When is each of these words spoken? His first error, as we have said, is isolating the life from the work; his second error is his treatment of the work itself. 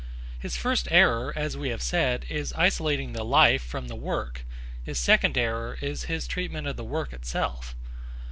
His 0.39 0.57
first 0.57 0.87
error, 0.89 1.31
as 1.35 1.55
we 1.55 1.69
have 1.69 1.83
said, 1.83 2.25
is 2.27 2.53
isolating 2.53 3.13
the 3.13 3.23
life 3.23 3.61
from 3.61 3.87
the 3.87 3.93
work; 3.95 4.43
his 4.83 4.99
second 4.99 5.37
error 5.37 5.77
is 5.79 6.05
his 6.05 6.25
treatment 6.25 6.65
of 6.65 6.75
the 6.75 6.83
work 6.83 7.13
itself. 7.13 7.75